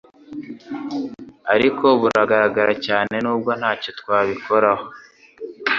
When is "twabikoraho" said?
3.99-4.85